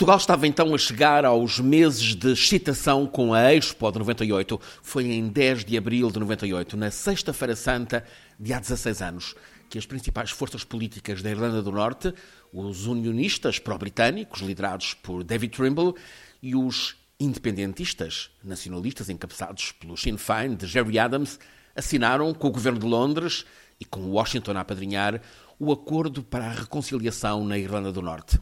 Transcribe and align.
Portugal 0.00 0.16
estava 0.16 0.46
então 0.46 0.74
a 0.74 0.78
chegar 0.78 1.26
aos 1.26 1.60
meses 1.60 2.14
de 2.14 2.32
excitação 2.32 3.06
com 3.06 3.34
a 3.34 3.52
Expo 3.52 3.92
de 3.92 3.98
98. 3.98 4.58
Foi 4.80 5.04
em 5.04 5.28
10 5.28 5.66
de 5.66 5.76
abril 5.76 6.10
de 6.10 6.18
98, 6.18 6.74
na 6.74 6.90
Sexta-feira 6.90 7.54
Santa 7.54 8.02
de 8.38 8.50
há 8.50 8.58
16 8.58 9.02
anos, 9.02 9.34
que 9.68 9.76
as 9.76 9.84
principais 9.84 10.30
forças 10.30 10.64
políticas 10.64 11.20
da 11.20 11.28
Irlanda 11.28 11.60
do 11.60 11.70
Norte, 11.70 12.14
os 12.50 12.86
unionistas 12.86 13.58
pró-britânicos, 13.58 14.40
liderados 14.40 14.94
por 14.94 15.22
David 15.22 15.54
Trimble, 15.54 15.92
e 16.42 16.56
os 16.56 16.96
independentistas 17.20 18.30
nacionalistas, 18.42 19.10
encabeçados 19.10 19.72
pelo 19.72 19.98
Sinn 19.98 20.16
Féin 20.16 20.54
de 20.54 20.66
Gerry 20.66 20.98
Adams, 20.98 21.38
assinaram 21.76 22.32
com 22.32 22.48
o 22.48 22.52
governo 22.52 22.78
de 22.78 22.86
Londres 22.86 23.44
e 23.78 23.84
com 23.84 24.00
Washington 24.12 24.52
a 24.52 24.60
apadrinhar 24.60 25.20
o 25.58 25.70
Acordo 25.70 26.22
para 26.22 26.46
a 26.46 26.52
Reconciliação 26.52 27.44
na 27.44 27.58
Irlanda 27.58 27.92
do 27.92 28.00
Norte. 28.00 28.40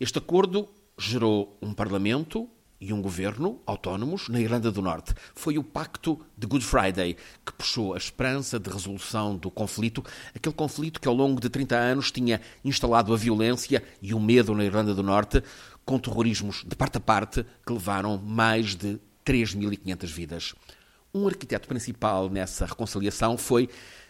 Este 0.00 0.16
acordo 0.16 0.66
gerou 0.98 1.56
um 1.60 1.72
Parlamento 1.72 2.48
e 2.80 2.92
um 2.92 3.00
governo 3.00 3.60
autónomos 3.66 4.28
na 4.28 4.40
Irlanda 4.40 4.70
do 4.70 4.82
Norte. 4.82 5.14
Foi 5.34 5.56
o 5.56 5.64
Pacto 5.64 6.20
de 6.36 6.46
Good 6.46 6.64
Friday 6.64 7.16
que 7.44 7.52
puxou 7.52 7.94
a 7.94 7.96
esperança 7.96 8.58
de 8.58 8.70
resolução 8.70 9.36
do 9.36 9.50
conflito, 9.50 10.04
aquele 10.34 10.54
conflito 10.54 11.00
que 11.00 11.08
ao 11.08 11.14
longo 11.14 11.40
de 11.40 11.48
30 11.48 11.74
anos 11.76 12.12
tinha 12.12 12.40
instalado 12.64 13.12
a 13.12 13.16
violência 13.16 13.82
e 14.02 14.12
o 14.12 14.20
medo 14.20 14.54
na 14.54 14.64
Irlanda 14.64 14.94
do 14.94 15.02
Norte, 15.02 15.42
com 15.84 15.98
terrorismos 15.98 16.62
de 16.66 16.76
parte 16.76 16.98
a 16.98 17.00
parte 17.00 17.46
que 17.66 17.72
levaram 17.72 18.18
mais 18.18 18.74
de 18.74 18.98
3.500 19.24 20.06
vidas. 20.06 20.54
Um 21.14 21.26
arquiteto 21.26 21.68
principal 21.68 22.28
nessa 22.28 22.66
reconciliação 22.66 23.38
foi 23.38 23.68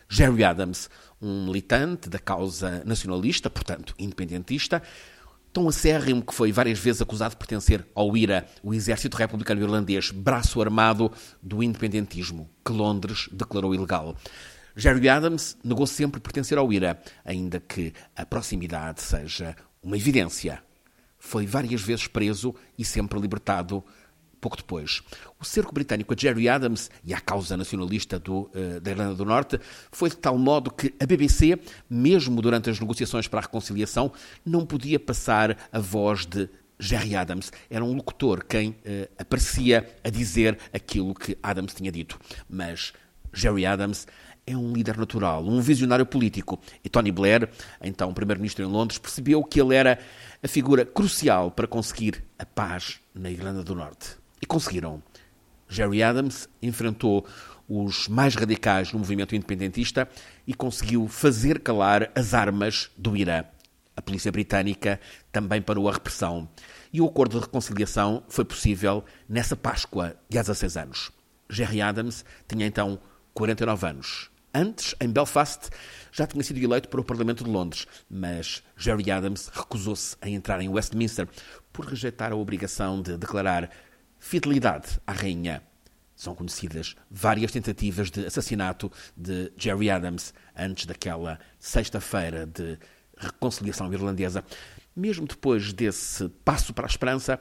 Jerry 0.09 0.45
Adams, 0.45 0.91
um 1.21 1.47
militante 1.47 2.09
da 2.09 2.19
causa 2.19 2.83
nacionalista, 2.85 3.49
portanto 3.49 3.95
independentista, 3.99 4.83
tão 5.55 5.69
acérrimo 5.69 6.21
que 6.21 6.35
foi 6.35 6.51
várias 6.51 6.81
vezes 6.81 7.01
acusado 7.01 7.31
de 7.31 7.37
pertencer 7.37 7.87
ao 7.95 8.17
IRA, 8.17 8.45
o 8.61 8.75
Exército 8.75 9.17
Republicano 9.17 9.63
Irlandês, 9.63 10.11
braço 10.11 10.61
armado 10.61 11.13
do 11.41 11.63
independentismo, 11.63 12.51
que 12.65 12.73
Londres 12.73 13.29
declarou 13.31 13.73
ilegal. 13.73 14.17
Jerry 14.75 15.09
Adams 15.09 15.57
negou 15.63 15.87
sempre 15.87 16.21
pertencer 16.21 16.59
ao 16.59 16.73
IRA, 16.73 17.01
ainda 17.25 17.61
que 17.61 17.93
a 18.17 18.27
proximidade 18.27 19.01
seja 19.01 19.55
uma 19.81 19.97
evidência. 19.97 20.61
Foi 21.21 21.47
várias 21.47 21.81
vezes 21.81 22.09
preso 22.09 22.53
e 22.77 22.85
sempre 22.85 23.21
libertado 23.21 23.85
pouco 24.45 24.59
depois. 24.59 25.01
O 25.41 25.45
cerco 25.45 25.73
britânico 25.73 26.13
a 26.13 26.17
Jerry 26.19 26.51
Adams 26.51 26.91
e 27.03 27.15
à 27.15 27.21
causa 27.21 27.57
nacionalista 27.57 28.19
do, 28.19 28.51
uh, 28.55 28.79
da 28.83 28.91
Irlanda 28.91 29.15
do 29.15 29.25
Norte 29.25 29.59
foi 29.91 30.11
de 30.11 30.19
tal 30.19 30.37
modo 30.37 30.71
que 30.71 30.95
a 31.01 31.07
BBC, 31.07 31.59
mesmo 31.89 32.43
durante 32.43 32.69
as 32.69 32.79
negociações 32.79 33.27
para 33.27 33.41
a 33.41 33.43
reconciliação, 33.43 34.13
não 34.45 34.67
podia 34.67 35.01
passar 35.01 35.57
a 35.73 35.79
voz 35.79 36.27
de 36.27 36.51
Jerry 36.79 37.17
Adams. 37.17 37.51
Era 37.71 37.83
um 37.83 37.95
locutor 37.95 38.45
quem 38.45 38.71
uh, 38.71 38.75
aparecia 39.19 39.89
a 40.05 40.11
dizer 40.11 40.59
aquilo 40.75 41.15
que 41.15 41.39
Adams 41.43 41.73
tinha 41.73 41.91
dito. 41.91 42.19
Mas 42.47 42.93
Jerry 43.33 43.65
Adams 43.65 44.07
é 44.47 44.55
um 44.55 44.75
líder 44.75 44.99
natural, 44.99 45.43
um 45.43 45.59
visionário 45.63 46.05
político. 46.05 46.61
E 46.85 46.91
Tony 46.91 47.11
Blair, 47.11 47.49
então 47.81 48.13
primeiro-ministro 48.13 48.63
em 48.63 48.69
Londres, 48.69 48.99
percebeu 48.99 49.43
que 49.43 49.59
ele 49.59 49.75
era 49.75 49.99
a 50.43 50.49
figura 50.49 50.85
crucial 50.85 51.51
para 51.51 51.67
conseguir 51.67 52.23
a 52.39 52.45
paz 52.45 53.01
na 53.15 53.31
Irlanda 53.31 53.65
do 53.65 53.75
Norte. 53.75 54.24
E 54.45 54.47
conseguiram. 54.47 55.03
Jerry 55.67 56.03
Adams 56.03 56.51
enfrentou 56.61 57.27
os 57.67 58.09
mais 58.09 58.35
radicais 58.35 58.93
no 58.93 58.99
movimento 58.99 59.35
independentista 59.35 60.07
e 60.47 60.53
conseguiu 60.53 61.09
fazer 61.09 61.61
calar 61.61 62.13
as 62.15 62.35
armas 62.35 62.91
do 62.95 63.17
Irã. 63.17 63.43
A 63.97 64.03
polícia 64.03 64.31
britânica 64.31 65.01
também 65.33 65.63
parou 65.63 65.89
a 65.89 65.93
repressão. 65.95 66.47
E 66.93 67.01
o 67.01 67.07
acordo 67.07 67.39
de 67.39 67.47
reconciliação 67.47 68.23
foi 68.29 68.45
possível 68.45 69.03
nessa 69.27 69.57
Páscoa 69.57 70.15
de 70.29 70.37
há 70.37 70.43
16 70.43 70.77
anos. 70.77 71.11
Jerry 71.49 71.81
Adams 71.81 72.23
tinha 72.47 72.67
então 72.67 73.01
49 73.33 73.87
anos. 73.87 74.31
Antes, 74.53 74.95
em 75.01 75.09
Belfast, 75.09 75.71
já 76.13 76.27
tinha 76.27 76.45
sido 76.45 76.59
eleito 76.59 76.91
para 76.91 77.01
o 77.01 77.05
Parlamento 77.05 77.45
de 77.45 77.51
Londres, 77.51 77.87
mas 78.11 78.63
Jerry 78.77 79.11
Adams 79.11 79.51
recusou-se 79.51 80.19
a 80.21 80.29
entrar 80.29 80.61
em 80.61 80.69
Westminster 80.69 81.27
por 81.73 81.87
rejeitar 81.87 82.31
a 82.31 82.37
obrigação 82.37 83.01
de 83.01 83.17
declarar 83.17 83.71
fidelidade 84.25 84.99
à 85.07 85.13
rainha. 85.13 85.63
São 86.17 86.35
conhecidas 86.35 86.97
várias 87.11 87.53
tentativas 87.53 88.11
de 88.11 88.25
assassinato 88.25 88.91
de 89.15 89.53
Jerry 89.55 89.91
Adams 89.91 90.33
antes 90.57 90.87
daquela 90.87 91.39
sexta-feira 91.59 92.47
de 92.47 92.79
reconciliação 93.19 93.93
irlandesa. 93.93 94.43
Mesmo 94.97 95.27
depois 95.27 95.75
desse 95.75 96.27
passo 96.43 96.73
para 96.73 96.87
a 96.87 96.89
esperança, 96.89 97.39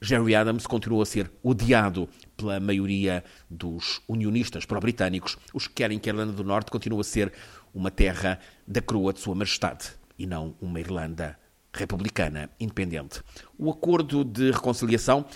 Jerry 0.00 0.36
Adams 0.36 0.68
continuou 0.68 1.02
a 1.02 1.06
ser 1.06 1.32
odiado 1.42 2.08
pela 2.36 2.60
maioria 2.60 3.24
dos 3.50 4.00
unionistas 4.06 4.64
pró-britânicos, 4.64 5.36
os 5.52 5.66
que 5.66 5.74
querem 5.74 5.98
que 5.98 6.08
a 6.08 6.12
Irlanda 6.12 6.32
do 6.32 6.44
Norte 6.44 6.70
continue 6.70 7.00
a 7.00 7.04
ser 7.04 7.32
uma 7.74 7.90
terra 7.90 8.38
da 8.68 8.80
coroa 8.80 9.12
de 9.12 9.18
Sua 9.18 9.34
Majestade 9.34 9.90
e 10.16 10.26
não 10.26 10.54
uma 10.60 10.78
Irlanda 10.78 11.36
republicana 11.72 12.48
independente. 12.60 13.20
O 13.58 13.68
acordo 13.68 14.22
de 14.24 14.52
reconciliação 14.52 15.26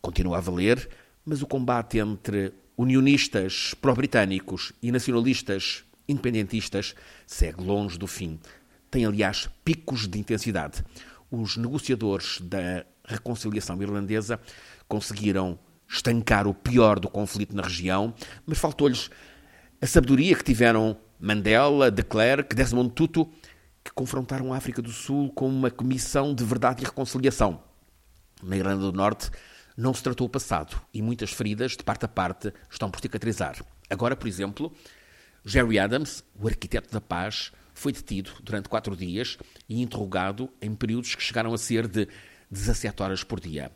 continua 0.00 0.38
a 0.38 0.40
valer, 0.40 0.88
mas 1.24 1.42
o 1.42 1.46
combate 1.46 1.98
entre 1.98 2.52
unionistas 2.76 3.74
pró-britânicos 3.80 4.72
e 4.82 4.92
nacionalistas 4.92 5.84
independentistas 6.08 6.94
segue 7.26 7.62
longe 7.62 7.98
do 7.98 8.06
fim. 8.06 8.38
Tem, 8.90 9.04
aliás, 9.04 9.50
picos 9.64 10.06
de 10.06 10.18
intensidade. 10.18 10.82
Os 11.30 11.56
negociadores 11.56 12.40
da 12.40 12.86
reconciliação 13.04 13.80
irlandesa 13.82 14.40
conseguiram 14.86 15.58
estancar 15.88 16.46
o 16.46 16.54
pior 16.54 16.98
do 16.98 17.08
conflito 17.08 17.54
na 17.54 17.62
região, 17.62 18.14
mas 18.46 18.58
faltou-lhes 18.58 19.10
a 19.80 19.86
sabedoria 19.86 20.34
que 20.34 20.44
tiveram 20.44 20.96
Mandela, 21.20 21.90
de 21.90 22.02
Klerk, 22.02 22.54
Desmond 22.54 22.92
Tutu, 22.92 23.28
que 23.82 23.92
confrontaram 23.92 24.52
a 24.52 24.56
África 24.56 24.82
do 24.82 24.90
Sul 24.90 25.30
com 25.32 25.48
uma 25.48 25.70
comissão 25.70 26.34
de 26.34 26.44
verdade 26.44 26.82
e 26.82 26.86
reconciliação. 26.86 27.62
Na 28.42 28.56
Irlanda 28.56 28.82
do 28.82 28.92
Norte, 28.92 29.30
não 29.78 29.94
se 29.94 30.02
tratou 30.02 30.26
o 30.26 30.30
passado 30.30 30.76
e 30.92 31.00
muitas 31.00 31.30
feridas, 31.30 31.76
de 31.76 31.84
parte 31.84 32.04
a 32.04 32.08
parte, 32.08 32.52
estão 32.68 32.90
por 32.90 33.00
cicatrizar. 33.00 33.64
Agora, 33.88 34.16
por 34.16 34.26
exemplo, 34.26 34.74
Jerry 35.44 35.78
Adams, 35.78 36.24
o 36.34 36.48
arquiteto 36.48 36.90
da 36.90 37.00
paz, 37.00 37.52
foi 37.72 37.92
detido 37.92 38.32
durante 38.42 38.68
quatro 38.68 38.96
dias 38.96 39.38
e 39.68 39.80
interrogado 39.80 40.50
em 40.60 40.74
períodos 40.74 41.14
que 41.14 41.22
chegaram 41.22 41.54
a 41.54 41.58
ser 41.58 41.86
de 41.86 42.08
17 42.50 43.00
horas 43.04 43.22
por 43.22 43.38
dia. 43.38 43.70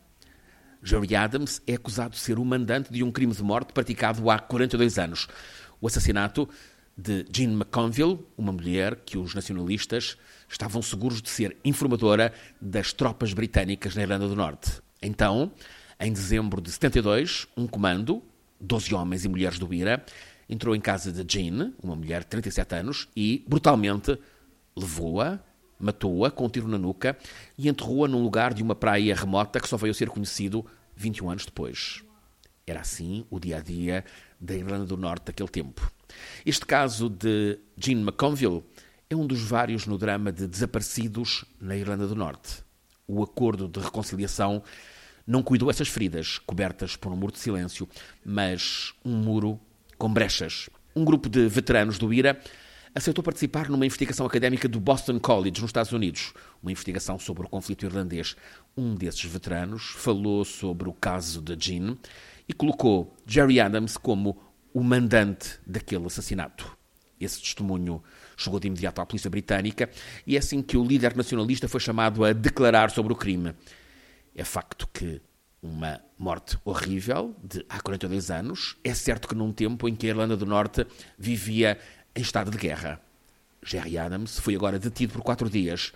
Jerry 0.82 1.14
Adams 1.14 1.62
é 1.68 1.74
acusado 1.74 2.14
de 2.14 2.18
ser 2.18 2.36
o 2.36 2.44
mandante 2.44 2.92
de 2.92 3.04
um 3.04 3.12
crime 3.12 3.32
de 3.32 3.42
morte 3.44 3.72
praticado 3.72 4.28
há 4.28 4.40
42 4.40 4.98
anos. 4.98 5.28
O 5.80 5.86
assassinato 5.86 6.48
de 6.98 7.24
Jean 7.32 7.52
McConville, 7.52 8.26
uma 8.36 8.50
mulher 8.50 8.96
que 9.06 9.16
os 9.16 9.36
nacionalistas 9.36 10.18
estavam 10.48 10.82
seguros 10.82 11.22
de 11.22 11.30
ser 11.30 11.56
informadora 11.64 12.34
das 12.60 12.92
tropas 12.92 13.32
britânicas 13.32 13.94
na 13.94 14.02
Irlanda 14.02 14.26
do 14.26 14.34
Norte. 14.34 14.82
Então, 15.00 15.52
em 16.00 16.12
dezembro 16.12 16.60
de 16.60 16.70
72, 16.70 17.46
um 17.56 17.66
comando, 17.66 18.22
12 18.60 18.94
homens 18.94 19.24
e 19.24 19.28
mulheres 19.28 19.58
do 19.58 19.72
IRA, 19.72 20.04
entrou 20.48 20.74
em 20.74 20.80
casa 20.80 21.12
de 21.12 21.24
Jean, 21.26 21.72
uma 21.82 21.96
mulher 21.96 22.20
de 22.20 22.26
37 22.26 22.74
anos, 22.74 23.08
e 23.16 23.44
brutalmente 23.46 24.18
levou-a, 24.76 25.40
matou-a 25.78 26.30
com 26.30 26.46
um 26.46 26.48
tiro 26.48 26.68
na 26.68 26.78
nuca 26.78 27.16
e 27.58 27.68
enterrou-a 27.68 28.08
num 28.08 28.22
lugar 28.22 28.54
de 28.54 28.62
uma 28.62 28.74
praia 28.74 29.14
remota 29.14 29.60
que 29.60 29.68
só 29.68 29.76
veio 29.76 29.90
a 29.90 29.94
ser 29.94 30.08
conhecido 30.08 30.64
21 30.96 31.30
anos 31.30 31.44
depois. 31.44 32.02
Era 32.66 32.80
assim 32.80 33.26
o 33.30 33.40
dia 33.40 33.58
a 33.58 33.60
dia 33.60 34.04
da 34.40 34.54
Irlanda 34.54 34.84
do 34.84 34.96
Norte 34.96 35.26
daquele 35.26 35.48
tempo. 35.48 35.90
Este 36.46 36.64
caso 36.64 37.08
de 37.08 37.58
Jean 37.76 38.00
McConville 38.00 38.62
é 39.10 39.16
um 39.16 39.26
dos 39.26 39.42
vários 39.42 39.86
no 39.86 39.98
drama 39.98 40.30
de 40.30 40.46
desaparecidos 40.46 41.44
na 41.60 41.76
Irlanda 41.76 42.06
do 42.06 42.14
Norte. 42.14 42.62
O 43.06 43.22
acordo 43.22 43.68
de 43.68 43.80
reconciliação 43.80 44.62
não 45.26 45.42
cuidou 45.42 45.70
essas 45.70 45.88
feridas, 45.88 46.38
cobertas 46.38 46.96
por 46.96 47.12
um 47.12 47.16
muro 47.16 47.32
de 47.32 47.38
silêncio, 47.38 47.88
mas 48.24 48.92
um 49.04 49.16
muro 49.16 49.60
com 49.98 50.12
brechas. 50.12 50.68
Um 50.94 51.04
grupo 51.04 51.28
de 51.28 51.48
veteranos 51.48 51.98
do 51.98 52.12
IRA 52.12 52.38
aceitou 52.94 53.24
participar 53.24 53.68
numa 53.68 53.86
investigação 53.86 54.26
académica 54.26 54.68
do 54.68 54.78
Boston 54.78 55.18
College, 55.18 55.60
nos 55.60 55.70
Estados 55.70 55.92
Unidos, 55.92 56.34
uma 56.62 56.70
investigação 56.70 57.18
sobre 57.18 57.46
o 57.46 57.48
conflito 57.48 57.86
irlandês. 57.86 58.36
Um 58.76 58.94
desses 58.94 59.24
veteranos 59.24 59.82
falou 59.96 60.44
sobre 60.44 60.88
o 60.88 60.92
caso 60.92 61.40
de 61.40 61.56
Jean 61.58 61.96
e 62.48 62.52
colocou 62.52 63.16
Jerry 63.26 63.60
Adams 63.60 63.96
como 63.96 64.38
o 64.74 64.82
mandante 64.82 65.58
daquele 65.66 66.06
assassinato. 66.06 66.76
Esse 67.20 67.40
testemunho 67.40 68.02
chegou 68.36 68.58
de 68.58 68.66
imediato 68.66 69.00
à 69.00 69.06
polícia 69.06 69.30
britânica 69.30 69.88
e 70.26 70.34
é 70.34 70.38
assim 70.38 70.60
que 70.60 70.76
o 70.76 70.84
líder 70.84 71.16
nacionalista 71.16 71.68
foi 71.68 71.80
chamado 71.80 72.24
a 72.24 72.32
declarar 72.32 72.90
sobre 72.90 73.12
o 73.12 73.16
crime. 73.16 73.54
É 74.34 74.44
facto 74.44 74.88
que 74.92 75.20
uma 75.62 76.00
morte 76.18 76.58
horrível 76.64 77.36
de 77.42 77.64
há 77.68 77.80
42 77.80 78.30
anos. 78.30 78.76
É 78.82 78.92
certo 78.92 79.28
que 79.28 79.34
num 79.34 79.52
tempo 79.52 79.88
em 79.88 79.94
que 79.94 80.06
a 80.06 80.10
Irlanda 80.10 80.36
do 80.36 80.44
Norte 80.44 80.86
vivia 81.16 81.78
em 82.14 82.20
estado 82.20 82.50
de 82.50 82.58
guerra. 82.58 83.00
Jerry 83.62 83.96
Adams 83.96 84.40
foi 84.40 84.56
agora 84.56 84.78
detido 84.78 85.12
por 85.12 85.22
quatro 85.22 85.48
dias. 85.48 85.92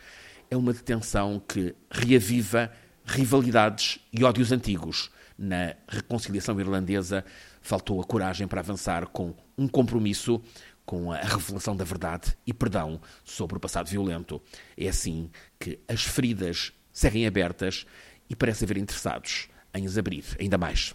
É 0.48 0.56
uma 0.56 0.72
detenção 0.72 1.40
que 1.40 1.74
reaviva 1.90 2.70
rivalidades 3.04 3.98
e 4.12 4.22
ódios 4.22 4.52
antigos. 4.52 5.10
Na 5.36 5.74
reconciliação 5.88 6.58
irlandesa, 6.60 7.24
faltou 7.60 8.00
a 8.00 8.04
coragem 8.04 8.46
para 8.46 8.60
avançar 8.60 9.06
com 9.08 9.34
um 9.58 9.66
compromisso 9.66 10.40
com 10.84 11.10
a 11.10 11.16
revelação 11.16 11.76
da 11.76 11.84
verdade 11.84 12.36
e 12.46 12.54
perdão 12.54 13.00
sobre 13.24 13.56
o 13.56 13.60
passado 13.60 13.88
violento. 13.88 14.40
É 14.76 14.88
assim 14.88 15.28
que 15.58 15.80
as 15.88 16.04
feridas 16.04 16.72
seguem 16.92 17.26
abertas 17.26 17.84
e 18.28 18.37
parece 18.37 18.64
haver 18.64 18.78
interessados 18.78 19.49
em 19.75 19.87
as 19.87 19.99
abrir 19.99 20.25
ainda 20.40 20.56
mais. 20.58 20.84